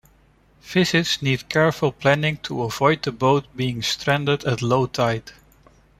Visits 0.63 1.21
need 1.21 1.47
careful 1.47 1.91
planning 1.91 2.37
to 2.37 2.63
avoid 2.63 3.03
the 3.03 3.11
boat 3.11 3.45
being 3.55 3.83
stranded 3.83 4.43
at 4.45 4.63
low 4.63 4.87
tide. 4.87 5.31